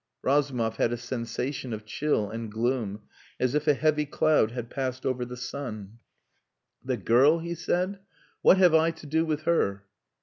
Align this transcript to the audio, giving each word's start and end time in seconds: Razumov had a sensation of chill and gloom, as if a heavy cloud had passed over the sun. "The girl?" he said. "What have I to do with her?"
Razumov 0.23 0.77
had 0.77 0.91
a 0.91 0.97
sensation 0.97 1.73
of 1.73 1.85
chill 1.85 2.27
and 2.31 2.51
gloom, 2.51 3.03
as 3.39 3.53
if 3.53 3.67
a 3.67 3.75
heavy 3.75 4.07
cloud 4.07 4.49
had 4.49 4.71
passed 4.71 5.05
over 5.05 5.23
the 5.25 5.37
sun. 5.37 5.99
"The 6.83 6.97
girl?" 6.97 7.37
he 7.37 7.53
said. 7.53 7.99
"What 8.41 8.57
have 8.57 8.73
I 8.73 8.89
to 8.89 9.05
do 9.05 9.27
with 9.27 9.43
her?" 9.43 9.85